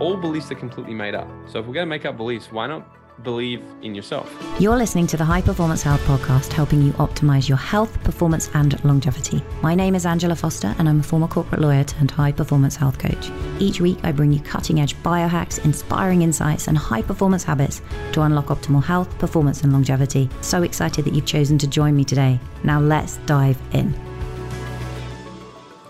[0.00, 1.28] all beliefs are completely made up.
[1.46, 2.86] So if we're going to make up beliefs, why not
[3.22, 4.30] believe in yourself?
[4.58, 8.82] You're listening to the High Performance Health Podcast, helping you optimize your health, performance, and
[8.84, 9.42] longevity.
[9.62, 12.98] My name is Angela Foster, and I'm a former corporate lawyer turned high performance health
[12.98, 13.30] coach.
[13.58, 17.80] Each week, I bring you cutting edge biohacks, inspiring insights, and high performance habits
[18.12, 20.28] to unlock optimal health, performance, and longevity.
[20.42, 22.38] So excited that you've chosen to join me today.
[22.64, 23.94] Now, let's dive in.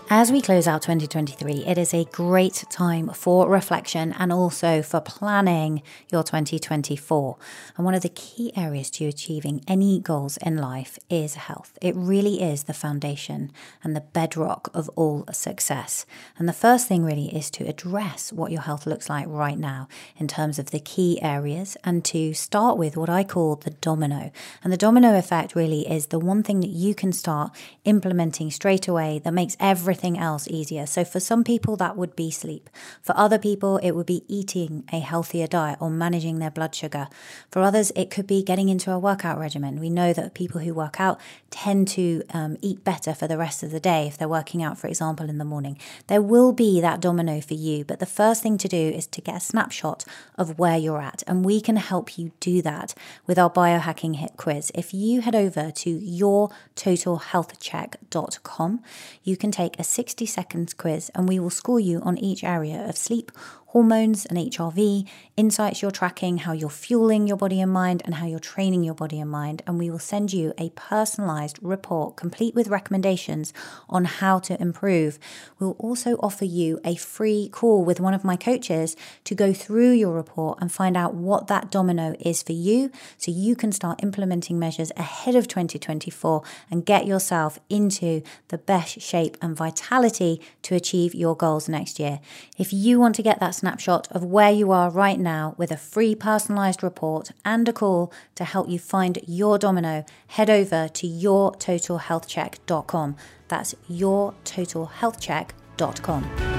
[0.09, 5.01] As we close out 2023, it is a great time for reflection and also for
[5.01, 7.37] planning your 2024.
[7.75, 11.77] And one of the key areas to achieving any goals in life is health.
[11.81, 13.51] It really is the foundation
[13.83, 16.05] and the bedrock of all success.
[16.37, 19.89] And the first thing really is to address what your health looks like right now
[20.15, 24.31] in terms of the key areas and to start with what I call the domino.
[24.63, 27.51] And the domino effect really is the one thing that you can start
[27.83, 30.85] implementing straight away that makes everything everything else easier.
[30.85, 32.69] So for some people, that would be sleep.
[33.01, 37.07] For other people, it would be eating a healthier diet or managing their blood sugar.
[37.49, 39.79] For others, it could be getting into a workout regimen.
[39.79, 43.63] We know that people who work out tend to um, eat better for the rest
[43.63, 45.79] of the day if they're working out, for example, in the morning.
[46.05, 49.21] There will be that domino for you, but the first thing to do is to
[49.21, 50.05] get a snapshot
[50.37, 51.23] of where you're at.
[51.25, 52.93] And we can help you do that
[53.25, 54.71] with our biohacking hit quiz.
[54.75, 58.83] If you head over to yourtotalhealthcheck.com,
[59.23, 62.87] you can take a 60 seconds quiz and we will score you on each area
[62.87, 63.31] of sleep
[63.71, 68.25] hormones and HRV, insights you're tracking, how you're fueling your body and mind, and how
[68.25, 69.61] you're training your body and mind.
[69.67, 73.53] And we will send you a personalized report complete with recommendations
[73.89, 75.19] on how to improve.
[75.59, 79.91] We'll also offer you a free call with one of my coaches to go through
[79.91, 84.01] your report and find out what that domino is for you so you can start
[84.01, 90.73] implementing measures ahead of 2024 and get yourself into the best shape and vitality to
[90.73, 92.21] achieve your goals next year.
[92.57, 95.77] If you want to get that snapshot of where you are right now with a
[95.77, 101.07] free personalized report and a call to help you find your domino, head over to
[101.07, 103.15] yourtotalhealthcheck.com.
[103.47, 106.56] That's yourtotalhealthcheck.com.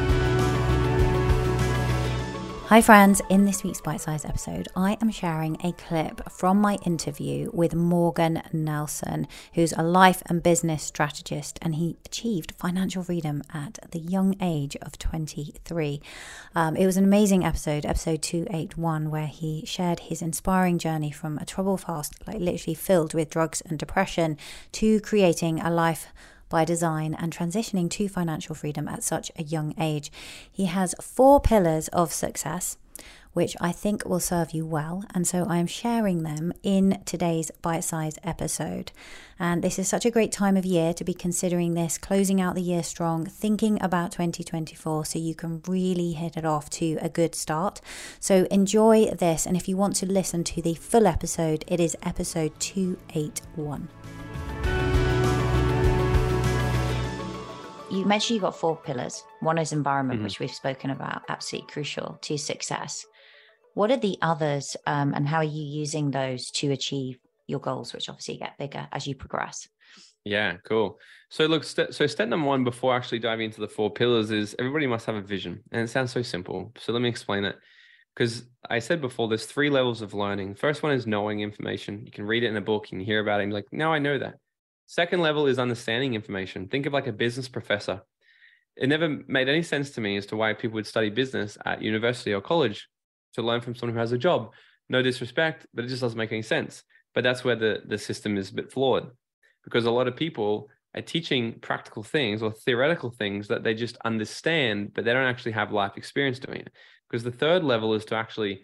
[2.69, 3.23] Hi, friends.
[3.31, 7.75] In this week's Bite Size episode, I am sharing a clip from my interview with
[7.75, 13.99] Morgan Nelson, who's a life and business strategist, and he achieved financial freedom at the
[13.99, 16.03] young age of 23.
[16.55, 21.39] Um, it was an amazing episode, episode 281, where he shared his inspiring journey from
[21.39, 24.37] a trouble fast, like literally filled with drugs and depression,
[24.73, 26.09] to creating a life
[26.49, 30.11] by design and transitioning to financial freedom at such a young age.
[30.51, 32.77] He has four pillars of success
[33.33, 35.05] which I think will serve you well.
[35.15, 38.91] And so I am sharing them in today's bite sized episode.
[39.39, 42.57] And this is such a great time of year to be considering this, closing out
[42.57, 47.09] the year strong, thinking about 2024 so you can really hit it off to a
[47.09, 47.81] good start.
[48.19, 49.47] So enjoy this.
[49.47, 53.89] And if you want to listen to the full episode, it is episode 281.
[57.91, 59.25] You mentioned you've got four pillars.
[59.41, 60.25] One is environment, mm-hmm.
[60.25, 63.07] which we've spoken about, absolutely crucial to success.
[63.75, 67.93] What are the others, um, and how are you using those to achieve your goals,
[67.93, 69.69] which obviously get bigger as you progress?
[70.25, 70.99] Yeah, cool.
[71.31, 74.55] So look, st- so step number one before actually diving into the four pillars is
[74.59, 76.73] everybody must have a vision, and it sounds so simple.
[76.79, 77.57] So let me explain it.
[78.15, 80.57] Because I said before, there's three levels of learning.
[80.57, 82.03] First one is knowing information.
[82.05, 83.73] You can read it in a book, you can hear about it, and be like,
[83.73, 84.35] now I know that.
[84.91, 86.67] Second level is understanding information.
[86.67, 88.01] Think of like a business professor.
[88.75, 91.83] It never made any sense to me as to why people would study business at
[91.83, 92.89] university or college
[93.35, 94.53] to learn from someone who has a job.
[94.89, 96.85] No disrespect, but it just doesn't make any sense.
[97.15, 99.11] But that's where the, the system is a bit flawed
[99.63, 103.99] because a lot of people are teaching practical things or theoretical things that they just
[104.07, 106.73] understand, but they don't actually have life experience doing it.
[107.11, 108.63] Because the third level is to actually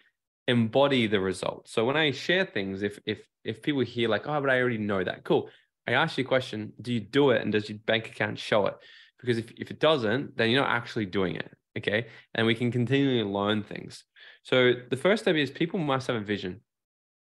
[0.49, 1.69] embody the result.
[1.69, 4.79] So when I share things, if if if people hear like, oh, but I already
[4.79, 5.51] know that, cool.
[5.87, 8.67] I ask you a question, do you do it and does your bank account show
[8.67, 8.75] it?
[9.21, 11.51] Because if, if it doesn't, then you're not actually doing it.
[11.77, 12.07] Okay.
[12.35, 14.05] And we can continually learn things.
[14.43, 16.61] So the first step is people must have a vision.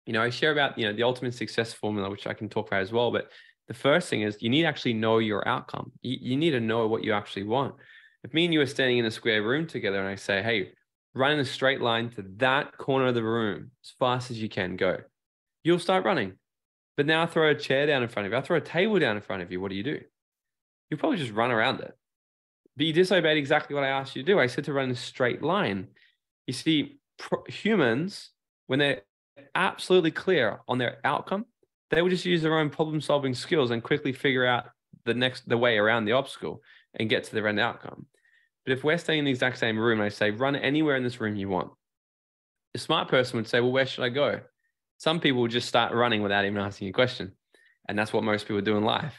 [0.07, 2.69] You know, I share about, you know, the ultimate success formula, which I can talk
[2.69, 3.11] about as well.
[3.11, 3.31] But
[3.67, 5.93] the first thing is you need to actually know your outcome.
[6.03, 7.75] You, you need to know what you actually want.
[8.23, 10.73] If me and you are standing in a square room together and I say, hey,
[11.15, 14.49] run in a straight line to that corner of the room as fast as you
[14.49, 14.99] can go,
[15.65, 16.35] you'll start running
[16.97, 18.39] but now I throw a chair down in front of you.
[18.39, 19.61] I throw a table down in front of you.
[19.61, 20.01] What do you do?
[20.91, 21.97] You'll probably just run around it.
[22.77, 24.39] But you disobeyed exactly what I asked you to do.
[24.39, 25.89] I said to run in a straight line.
[26.47, 26.99] You see,
[27.49, 28.31] humans,
[28.67, 29.03] when they're
[29.55, 31.47] absolutely clear on their outcome,
[31.91, 34.67] they will just use their own problem solving skills and quickly figure out
[35.05, 36.61] the next the way around the obstacle
[36.95, 38.07] and get to their end outcome.
[38.65, 41.21] But if we're staying in the exact same room, I say, run anywhere in this
[41.21, 41.71] room you want.
[42.75, 44.41] A smart person would say, well, where should I go?
[44.99, 47.33] Some people just start running without even asking a question.
[47.89, 49.15] And that's what most people do in life.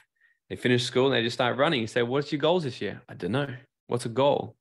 [0.49, 1.81] They finish school and they just start running.
[1.81, 3.01] You say, what's your goals this year?
[3.07, 3.47] I don't know.
[3.87, 4.55] What's a goal?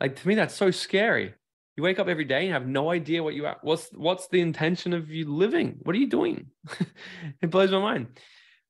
[0.00, 1.34] Like to me, that's so scary.
[1.76, 3.58] You wake up every day and have no idea what you are.
[3.62, 5.76] What's what's the intention of you living?
[5.82, 6.46] What are you doing?
[7.42, 8.18] it blows my mind.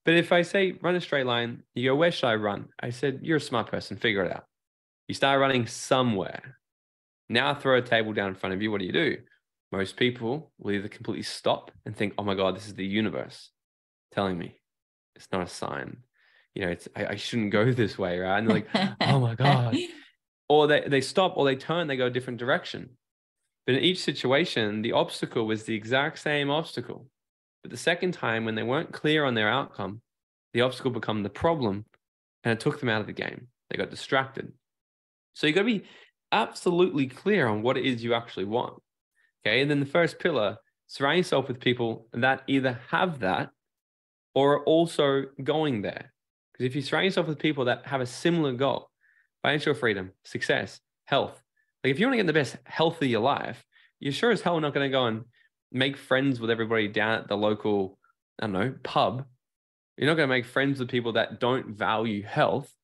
[0.05, 2.67] But if I say run a straight line, you go, where should I run?
[2.81, 4.45] I said, you're a smart person, figure it out.
[5.09, 6.59] You start running somewhere.
[7.29, 8.71] Now throw a table down in front of you.
[8.71, 9.17] What do you do?
[9.73, 13.51] Most people will either completely stop and think, oh my God, this is the universe
[14.13, 14.61] telling me.
[15.17, 15.99] It's not a sign.
[16.55, 18.39] You know, it's I, I shouldn't go this way, right?
[18.39, 19.77] And they're like, oh my God.
[20.49, 22.91] Or they, they stop or they turn, they go a different direction.
[23.67, 27.09] But in each situation, the obstacle was the exact same obstacle.
[27.63, 30.03] But the second time, when they weren't clear on their outcome,
[30.55, 31.85] the obstacle became the problem
[32.45, 33.49] and it took them out of the game.
[33.69, 34.53] They got distracted.
[35.35, 35.85] So you got to be
[36.31, 38.81] absolutely clear on what it is you actually want.
[39.47, 39.61] Okay.
[39.61, 40.57] And then the first pillar,
[40.89, 43.51] surround yourself with people that either have that
[44.35, 46.13] or are also going there.
[46.53, 48.91] Because if you surround yourself with people that have a similar goal,
[49.43, 51.41] financial freedom, success, health,
[51.85, 53.65] like if you want to get the best health of your life,
[54.01, 55.25] you're sure as hell not going to go and
[55.71, 57.99] make friends with everybody down at the local,
[58.41, 59.27] I don't know, pub.
[59.97, 62.77] You're not going to make friends with people that don't value health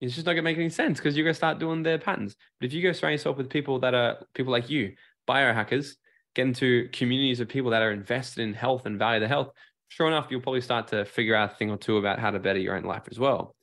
[0.00, 2.36] it's just not gonna make any sense because you're gonna start doing their patterns.
[2.58, 4.94] But if you go surround yourself with people that are people like you,
[5.30, 5.86] biohackers,
[6.34, 9.50] get into communities of people that are invested in health and value the health,
[9.88, 12.38] sure enough, you'll probably start to figure out a thing or two about how to
[12.38, 13.54] better your own life as well.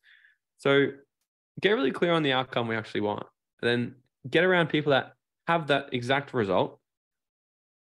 [0.57, 0.87] So
[1.61, 3.25] get really clear on the outcome we actually want.
[3.61, 3.95] then
[4.29, 5.13] get around people that
[5.47, 6.79] have that exact result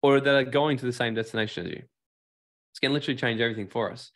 [0.01, 1.83] or that are going to the same destination as you.
[2.71, 4.11] It's going to literally change everything for us.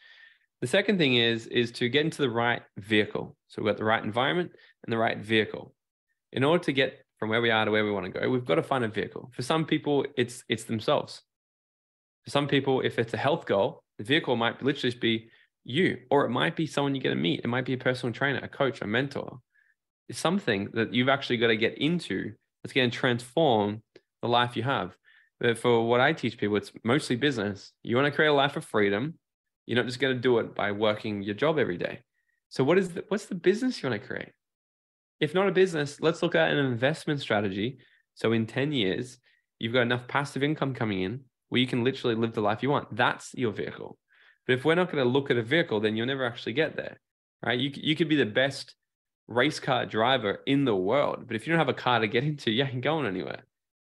[0.62, 3.36] The second thing is is to get into the right vehicle.
[3.50, 4.52] So we've got the right environment
[4.84, 5.76] and the right vehicle.
[6.32, 8.46] In order to get from where we are to where we want to go, we've
[8.46, 9.32] got to find a vehicle.
[9.34, 11.22] For some people, it's it's themselves.
[12.24, 15.30] For some people, if it's a health goal, the vehicle might literally just be
[15.64, 17.42] you, or it might be someone you get to meet.
[17.44, 19.40] It might be a personal trainer, a coach, a mentor.
[20.08, 22.34] It's something that you've actually got to get into
[22.64, 23.82] that's going to transform
[24.22, 24.96] the life you have.
[25.40, 27.72] But for what I teach people, it's mostly business.
[27.84, 29.16] You want to create a life of freedom
[29.66, 32.02] you're not just going to do it by working your job every day.
[32.50, 34.30] So what is the, what's the business you want to create?
[35.20, 37.78] If not a business, let's look at an investment strategy.
[38.16, 39.18] So in 10 years,
[39.60, 42.70] you've got enough passive income coming in where you can literally live the life you
[42.70, 42.96] want.
[42.96, 43.98] That's your vehicle.
[44.46, 46.76] But if we're not going to look at a vehicle, then you'll never actually get
[46.76, 47.00] there,
[47.44, 47.58] right?
[47.58, 48.76] You, you could be the best
[49.28, 52.24] race car driver in the world, but if you don't have a car to get
[52.24, 53.44] into, you ain't going anywhere.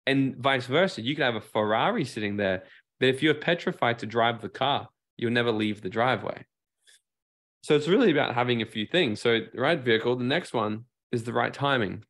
[0.07, 2.65] And vice versa, you could have a Ferrari sitting there,
[3.01, 6.45] but if you're petrified to drive the car, you'll never leave the driveway.
[7.63, 9.21] So it's really about having a few things.
[9.21, 12.05] So right vehicle, the next one is the right timing.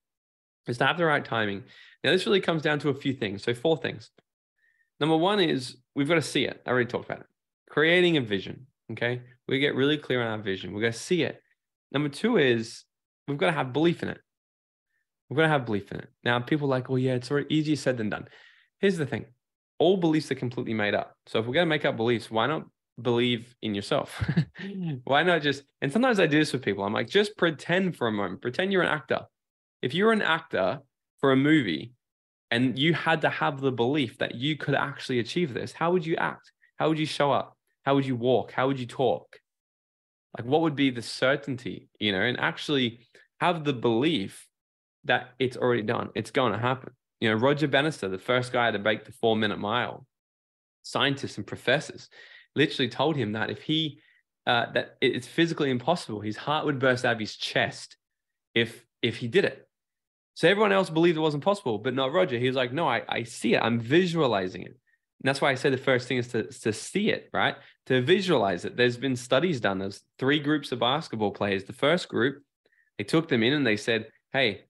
[0.66, 1.64] Is to have the right timing.
[2.02, 3.42] Now this really comes down to a few things.
[3.42, 4.10] So four things.
[5.00, 6.62] Number one is we've got to see it.
[6.66, 7.26] I already talked about it.
[7.68, 8.66] Creating a vision.
[8.92, 9.22] Okay.
[9.48, 10.72] We get really clear on our vision.
[10.72, 11.42] We're going to see it.
[11.92, 12.84] Number two is
[13.28, 14.18] we've got to have belief in it.
[15.28, 16.08] We're going to have belief in it.
[16.22, 18.28] Now, people like, well, yeah, it's easier said than done.
[18.80, 19.26] Here's the thing
[19.78, 21.16] all beliefs are completely made up.
[21.26, 22.66] So if we're going to make up beliefs, why not
[23.00, 24.22] believe in yourself.
[24.62, 25.00] Mm.
[25.04, 26.84] Why not just, and sometimes I do this with people.
[26.84, 29.22] I'm like, just pretend for a moment, pretend you're an actor.
[29.82, 30.80] If you're an actor
[31.20, 31.92] for a movie
[32.50, 36.06] and you had to have the belief that you could actually achieve this, how would
[36.06, 36.52] you act?
[36.76, 37.58] How would you show up?
[37.84, 38.52] How would you walk?
[38.52, 39.38] How would you talk?
[40.38, 43.00] Like, what would be the certainty, you know, and actually
[43.40, 44.46] have the belief
[45.04, 46.92] that it's already done, it's going to happen.
[47.20, 50.06] You know, Roger Bannister, the first guy to break the four minute mile,
[50.82, 52.08] scientists and professors,
[52.54, 54.00] literally told him that if he
[54.46, 57.96] uh, that it's physically impossible, his heart would burst out of his chest
[58.54, 59.66] if if he did it.
[60.34, 62.38] So everyone else believed it wasn't possible, but not Roger.
[62.38, 63.62] He was like, no, I, I see it.
[63.62, 64.76] I'm visualizing it.
[65.24, 67.54] And that's why I say the first thing is to, to see it, right?
[67.86, 68.76] To visualize it.
[68.76, 69.78] There's been studies done.
[69.78, 71.64] There's three groups of basketball players.
[71.64, 72.42] The first group,
[72.98, 74.64] they took them in and they said, hey,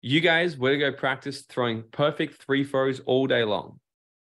[0.00, 3.80] you guys, we're going to go practice throwing perfect free throws all day long.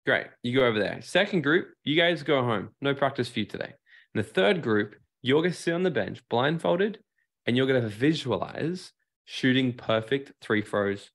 [0.05, 0.27] Great.
[0.43, 1.01] You go over there.
[1.01, 2.69] Second group, you guys go home.
[2.79, 3.73] No practice for you today.
[4.13, 6.99] And the third group, you're going to sit on the bench blindfolded
[7.45, 8.91] and you're going to visualize
[9.25, 11.09] shooting perfect free throws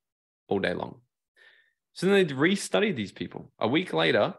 [0.48, 1.00] all day long.
[1.92, 3.52] So then they restudied these people.
[3.60, 4.34] A week later,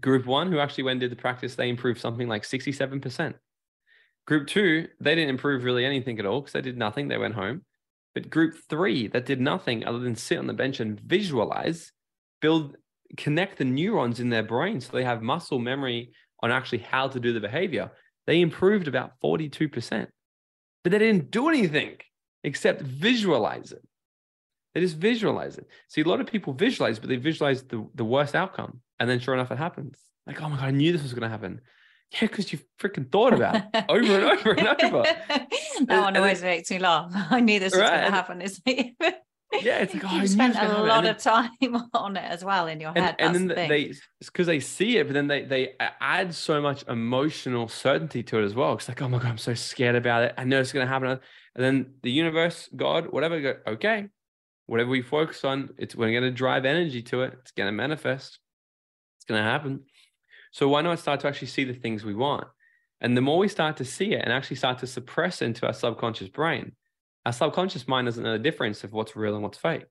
[0.00, 3.34] group one, who actually went and did the practice, they improved something like 67%.
[4.26, 7.08] Group two, they didn't improve really anything at all because they did nothing.
[7.08, 7.64] They went home.
[8.14, 11.92] But group three, that did nothing other than sit on the bench and visualize,
[12.40, 12.76] build
[13.16, 17.20] connect the neurons in their brain so they have muscle memory on actually how to
[17.20, 17.90] do the behavior,
[18.26, 20.06] they improved about 42%.
[20.82, 21.96] But they didn't do anything
[22.44, 23.82] except visualize it.
[24.74, 25.66] They just visualize it.
[25.88, 28.80] See, a lot of people visualize, but they visualize the, the worst outcome.
[29.00, 29.98] And then sure enough, it happens.
[30.26, 31.60] Like, oh my God, I knew this was going to happen.
[32.12, 35.02] Yeah, because you freaking thought about it over and over and over.
[35.86, 37.10] that one always makes me laugh.
[37.30, 38.42] I knew this was going to happen.
[38.42, 38.60] It's
[39.52, 41.50] yeah, it's like oh, you spent a lot then, of time
[41.94, 43.16] on it as well in your head.
[43.18, 46.60] And, and then the they, because they see it, but then they they add so
[46.60, 48.74] much emotional certainty to it as well.
[48.74, 50.34] It's like, oh my god, I'm so scared about it.
[50.36, 51.08] I know it's going to happen.
[51.08, 51.20] And
[51.64, 54.08] then the universe, God, whatever, go, okay,
[54.66, 57.34] whatever we focus on, it's we're going to drive energy to it.
[57.40, 58.38] It's going to manifest.
[59.18, 59.84] It's going to happen.
[60.52, 62.46] So why not start to actually see the things we want?
[63.00, 65.72] And the more we start to see it and actually start to suppress into our
[65.72, 66.72] subconscious brain,
[67.26, 69.86] our subconscious mind doesn't know the difference of what's real and what's fake.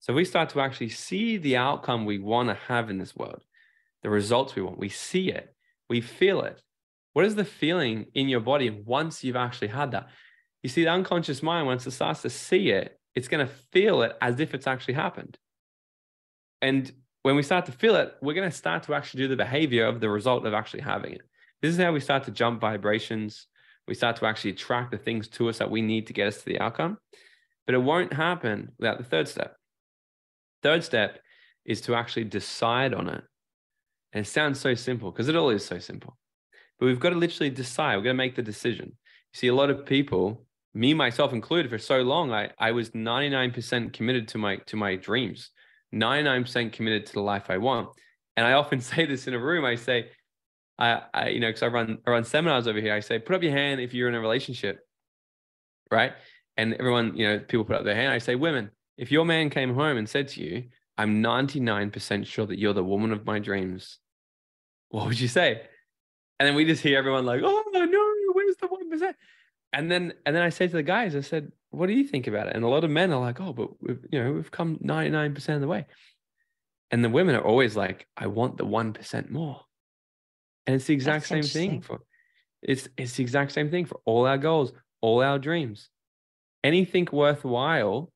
[0.00, 3.42] So we start to actually see the outcome we want to have in this world,
[4.02, 4.78] the results we want.
[4.78, 5.54] We see it,
[5.88, 6.60] we feel it.
[7.14, 10.08] What is the feeling in your body once you've actually had that?
[10.62, 14.02] You see, the unconscious mind, once it starts to see it, it's going to feel
[14.02, 15.38] it as if it's actually happened.
[16.60, 16.92] And
[17.22, 19.86] when we start to feel it, we're going to start to actually do the behavior
[19.86, 21.22] of the result of actually having it.
[21.62, 23.46] This is how we start to jump vibrations.
[23.88, 26.38] We start to actually attract the things to us that we need to get us
[26.38, 26.98] to the outcome.
[27.66, 29.56] But it won't happen without the third step.
[30.62, 31.20] Third step
[31.64, 33.22] is to actually decide on it.
[34.12, 36.16] And it sounds so simple because it all is so simple.
[36.78, 37.96] But we've got to literally decide.
[37.96, 38.86] We've got to make the decision.
[38.86, 42.90] You see, a lot of people, me myself included, for so long, I, I was
[42.90, 45.50] 99% committed to my to my dreams.
[45.94, 47.88] 99% committed to the life I want.
[48.36, 49.64] And I often say this in a room.
[49.64, 50.10] I say,
[50.78, 52.94] I, I you know, because I run I run seminars over here.
[52.94, 54.80] I say, put up your hand if you're in a relationship,
[55.90, 56.12] right?
[56.56, 58.12] And everyone, you know, people put up their hand.
[58.12, 60.64] I say, women, if your man came home and said to you,
[60.96, 63.98] "I'm 99% sure that you're the woman of my dreams,"
[64.88, 65.62] what would you say?
[66.38, 69.16] And then we just hear everyone like, "Oh no, where's the one percent?"
[69.72, 72.26] And then and then I say to the guys, I said, what do you think
[72.26, 72.56] about it?
[72.56, 73.70] And a lot of men are like, oh, but
[74.10, 75.86] you know, we've come 99% of the way.
[76.90, 79.60] And the women are always like, I want the 1% more.
[80.66, 82.00] And it's the exact That's same thing for
[82.62, 85.88] it's it's the exact same thing for all our goals, all our dreams.
[86.64, 88.10] Anything worthwhile,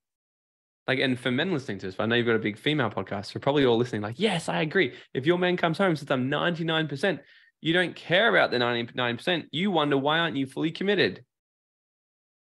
[0.88, 3.33] like and for men listening to this, I know you've got a big female podcast,
[3.33, 4.95] you're probably all listening, like, yes, I agree.
[5.14, 7.21] If your man comes home and says I'm 99%,
[7.61, 9.45] you don't care about the 99%.
[9.52, 11.25] You wonder why aren't you fully committed?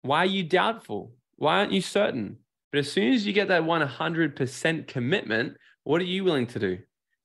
[0.04, 1.14] Why are you doubtful?
[1.36, 2.38] Why aren't you certain?
[2.72, 6.78] But as soon as you get that 100% commitment, what are you willing to do?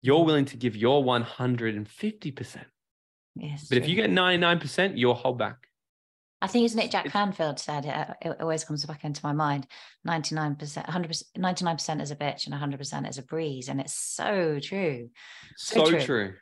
[0.05, 2.65] You're willing to give your 150%.
[3.37, 3.69] Yes.
[3.69, 5.57] But if you get 99%, you'll hold back.
[6.43, 9.33] I think isn't it Jack Canfield said uh, it, it always comes back into my
[9.33, 9.67] mind
[10.07, 15.09] 99% 100% 99% is a bitch and 100% is a breeze and it's so true
[15.57, 16.35] so, so true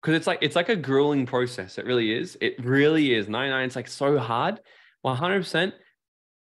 [0.00, 3.64] because it's like it's like a grueling process it really is it really is 99
[3.64, 4.60] it's like so hard
[5.04, 5.72] 100%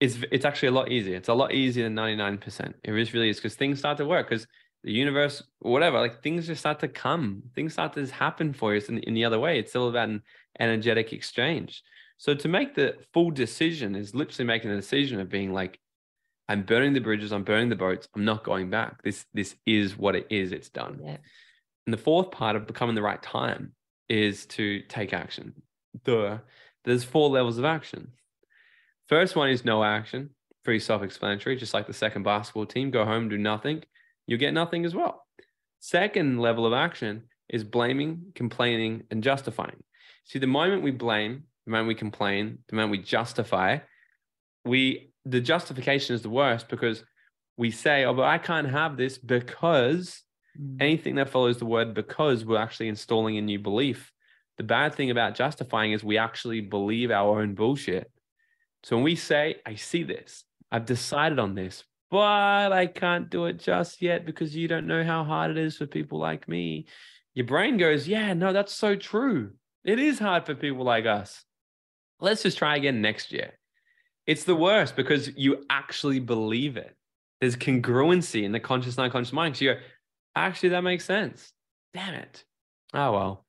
[0.00, 1.16] is it's actually a lot easier.
[1.16, 2.74] It's a lot easier than 99%.
[2.84, 4.46] It really is because things start to work because
[4.86, 7.42] the universe, whatever, like things just start to come.
[7.56, 9.58] Things start to happen for you in, in the other way.
[9.58, 10.22] It's still about an
[10.60, 11.82] energetic exchange.
[12.18, 15.80] So to make the full decision is literally making a decision of being like,
[16.48, 19.02] I'm burning the bridges, I'm burning the boats, I'm not going back.
[19.02, 21.00] This this is what it is, it's done.
[21.02, 21.16] Yeah.
[21.86, 23.72] And the fourth part of becoming the right time
[24.08, 25.52] is to take action.
[26.04, 26.38] Duh.
[26.84, 28.12] There's four levels of action.
[29.08, 30.30] First one is no action,
[30.62, 33.82] pretty self explanatory, just like the second basketball team go home, do nothing,
[34.26, 35.24] you get nothing as well.
[35.80, 39.82] Second level of action is blaming, complaining, and justifying.
[40.24, 43.78] See, the moment we blame, the moment we complain, the moment we justify,
[44.64, 47.04] we the justification is the worst because
[47.56, 50.22] we say, oh, but I can't have this because
[50.58, 50.76] mm.
[50.80, 54.12] anything that follows the word because we're actually installing a new belief.
[54.58, 58.10] The bad thing about justifying is we actually believe our own bullshit.
[58.84, 63.46] So when we say, I see this, I've decided on this, but I can't do
[63.46, 66.86] it just yet because you don't know how hard it is for people like me.
[67.34, 69.52] Your brain goes, Yeah, no, that's so true.
[69.84, 71.44] It is hard for people like us.
[72.20, 73.52] Let's just try again next year.
[74.26, 76.96] It's the worst because you actually believe it.
[77.40, 79.56] There's congruency in the conscious and unconscious mind.
[79.56, 79.80] So you go,
[80.34, 81.52] actually, that makes sense.
[81.94, 82.44] Damn it.
[82.94, 83.46] Oh, well.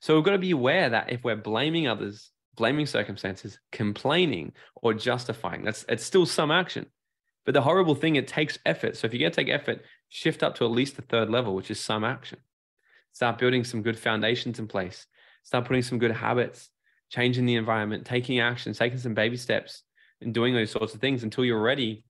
[0.00, 4.92] So we've got to be aware that if we're blaming others blaming circumstances, complaining, or
[4.92, 5.64] justifying.
[5.64, 6.86] That's it's still some action.
[7.48, 8.94] But the horrible thing, it takes effort.
[8.94, 11.54] So if you're going to take effort, shift up to at least the third level,
[11.54, 12.40] which is some action.
[13.14, 15.06] Start building some good foundations in place.
[15.44, 16.68] Start putting some good habits,
[17.08, 19.82] changing the environment, taking action, taking some baby steps,
[20.20, 22.04] and doing those sorts of things until you're ready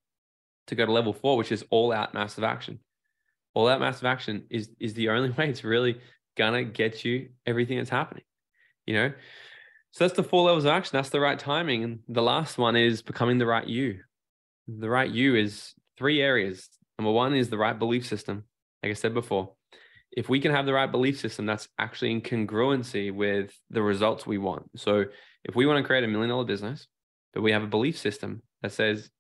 [0.67, 2.81] to go to level four, which is all out massive action.
[3.55, 6.01] All out massive action is is the only way it's really
[6.37, 8.25] gonna get you everything that's happening.
[8.87, 9.13] You know,
[9.93, 10.97] so that's the four levels of action.
[10.97, 11.85] That's the right timing.
[11.85, 14.01] And the last one is becoming the right you.
[14.69, 18.45] The right you is three areas Number one is the right belief system.
[18.83, 19.53] Like I said before,
[20.11, 24.27] if we can have the right belief system, that's actually in congruency with the results
[24.27, 24.69] we want.
[24.77, 25.05] So
[25.45, 26.89] if we want to create a million dollar business,
[27.33, 29.11] but we have a belief system that says,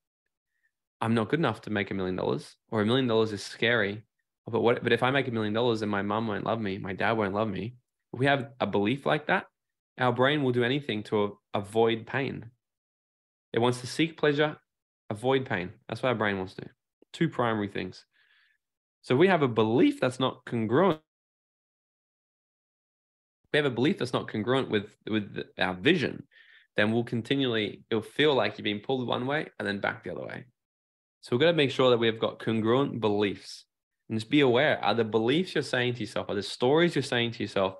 [1.00, 4.02] I'm not good enough to make a million dollars, or a million dollars is scary.
[4.46, 6.78] But what but if I make a million dollars and my mom won't love me,
[6.78, 7.76] my dad won't love me,
[8.12, 9.46] if we have a belief like that,
[9.98, 12.50] our brain will do anything to avoid pain.
[13.52, 14.56] It wants to seek pleasure,
[15.10, 15.70] avoid pain.
[15.88, 16.70] That's what our brain wants to do.
[17.12, 18.04] Two primary things.
[19.02, 21.00] So we have a belief that's not congruent.
[23.52, 26.24] We have a belief that's not congruent with with our vision,
[26.76, 30.12] then we'll continually it'll feel like you're being pulled one way and then back the
[30.12, 30.44] other way.
[31.22, 33.64] So we've got to make sure that we've got congruent beliefs.
[34.08, 37.02] And just be aware are the beliefs you're saying to yourself, are the stories you're
[37.02, 37.74] saying to yourself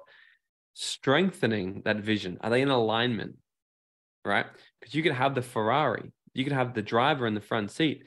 [0.74, 2.38] strengthening that vision?
[2.40, 3.36] Are they in alignment?
[4.24, 4.46] Right?
[4.80, 8.04] Because you could have the Ferrari, you could have the driver in the front seat.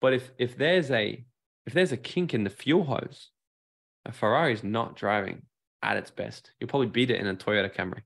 [0.00, 1.24] But if if there's a
[1.66, 3.30] if there's a kink in the fuel hose,
[4.04, 5.42] a Ferrari is not driving
[5.82, 6.52] at its best.
[6.58, 8.02] You'll probably beat it in a Toyota Camry.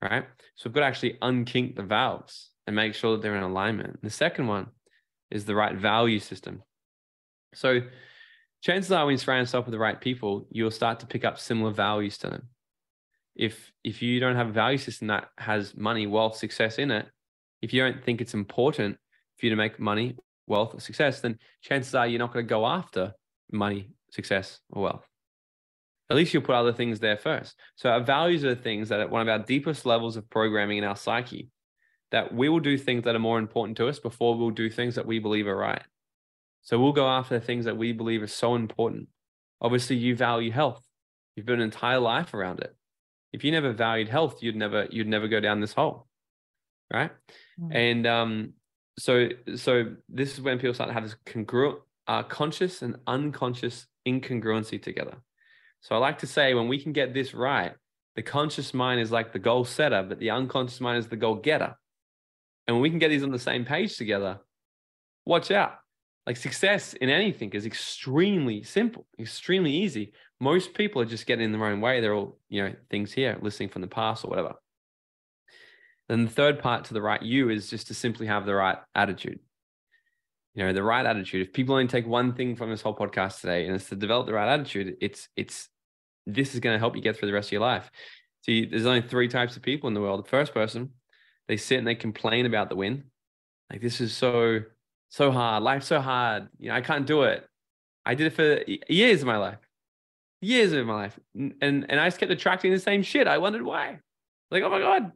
[0.00, 0.24] Right?
[0.54, 4.00] So we've got to actually unkink the valves and make sure that they're in alignment.
[4.02, 4.68] The second one
[5.30, 6.62] is the right value system.
[7.54, 7.80] So
[8.62, 11.38] chances are when you surround yourself with the right people, you'll start to pick up
[11.38, 12.48] similar values to them.
[13.36, 17.06] If if you don't have a value system that has money, wealth, success in it,
[17.62, 18.96] if you don't think it's important
[19.38, 22.48] for you to make money, wealth, or success, then chances are you're not going to
[22.48, 23.12] go after
[23.52, 25.06] money, success, or wealth.
[26.10, 27.54] At least you'll put other things there first.
[27.76, 30.84] So our values are things that at one of our deepest levels of programming in
[30.84, 31.50] our psyche,
[32.10, 34.96] that we will do things that are more important to us before we'll do things
[34.96, 35.82] that we believe are right.
[36.62, 39.08] So we'll go after the things that we believe are so important.
[39.60, 40.84] Obviously, you value health.
[41.36, 42.74] You've built an entire life around it.
[43.32, 46.08] If you never valued health, you'd never you'd never go down this hole,
[46.92, 47.12] right?
[47.60, 47.74] Mm.
[47.74, 48.52] And um,
[48.98, 53.86] so so this is when people start to have this congruent, uh, conscious and unconscious
[54.06, 55.16] incongruency together.
[55.80, 57.72] So I like to say when we can get this right,
[58.16, 61.36] the conscious mind is like the goal setter, but the unconscious mind is the goal
[61.36, 61.74] getter.
[62.66, 64.40] And when we can get these on the same page together,
[65.24, 65.78] watch out.
[66.26, 70.12] Like success in anything is extremely simple, extremely easy.
[70.38, 72.00] Most people are just getting in their own way.
[72.00, 74.54] They're all, you know, things here, listening from the past or whatever.
[76.10, 78.76] Then the third part to the right you is just to simply have the right
[78.96, 79.38] attitude.
[80.56, 81.46] You know, the right attitude.
[81.46, 84.26] If people only take one thing from this whole podcast today, and it's to develop
[84.26, 85.68] the right attitude, it's it's
[86.26, 87.88] this is going to help you get through the rest of your life.
[88.44, 90.24] See, there's only three types of people in the world.
[90.24, 90.90] The first person
[91.46, 93.04] they sit and they complain about the win.
[93.70, 94.62] Like this is so
[95.10, 95.62] so hard.
[95.62, 96.48] Life's so hard.
[96.58, 97.46] You know, I can't do it.
[98.04, 99.58] I did it for years of my life,
[100.40, 101.54] years of my life, and
[101.88, 103.28] and I just kept attracting the same shit.
[103.28, 104.00] I wondered why.
[104.50, 105.12] Like, oh my god,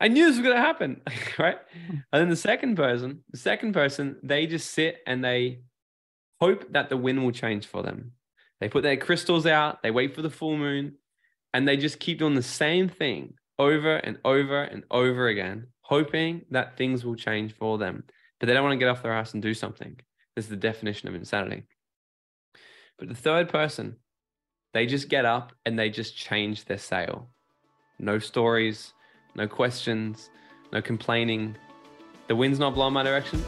[0.00, 1.02] I knew this was gonna happen,
[1.38, 1.58] right?
[1.86, 1.96] Hmm.
[2.12, 5.60] And then the second person, the second person, they just sit and they
[6.40, 8.12] hope that the wind will change for them.
[8.60, 10.96] They put their crystals out, they wait for the full moon,
[11.52, 16.46] and they just keep doing the same thing over and over and over again, hoping
[16.50, 18.04] that things will change for them.
[18.38, 19.96] But they don't want to get off their ass and do something.
[20.34, 21.64] This is the definition of insanity.
[22.98, 23.96] But the third person,
[24.72, 27.30] they just get up and they just change their sail.
[27.98, 28.94] No stories,
[29.34, 30.30] no questions,
[30.72, 31.56] no complaining.
[32.28, 33.44] The wind's not blowing my direction.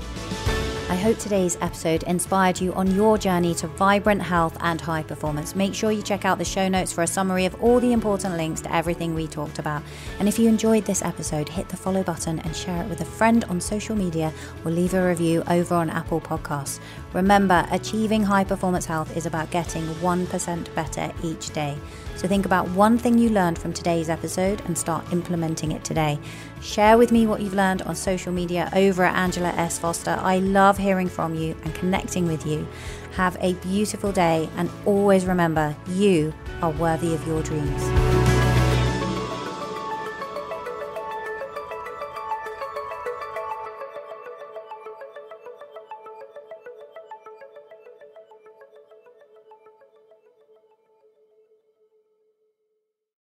[0.93, 5.57] I hope today's episode inspired you on your journey to vibrant health and high performance.
[5.57, 8.37] Make sure you check out the show notes for a summary of all the important
[8.37, 9.83] links to everything we talked about.
[10.19, 13.07] And if you enjoyed this episode, hit the follow button and share it with a
[13.07, 14.35] friend on social media
[14.67, 16.79] or leave a review over on Apple Podcasts.
[17.15, 21.79] Remember, achieving high performance health is about getting 1% better each day.
[22.17, 26.19] So think about one thing you learned from today's episode and start implementing it today.
[26.63, 29.81] Share with me what you've learned on social media over at Angela S.
[29.81, 30.17] Foster.
[30.21, 32.69] I love hearing from you and connecting with you.
[33.17, 38.12] Have a beautiful day and always remember you are worthy of your dreams.